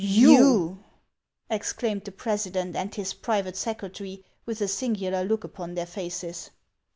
"You!" 0.03 0.79
exclaimed 1.51 2.05
the 2.05 2.11
president 2.11 2.75
and 2.75 2.95
his 2.95 3.13
private 3.13 3.53
secre 3.53 3.93
tary, 3.93 4.23
with 4.47 4.59
a 4.59 4.67
singular 4.67 5.23
look 5.23 5.43
upon 5.43 5.75
their 5.75 5.85
faces. 5.85 6.49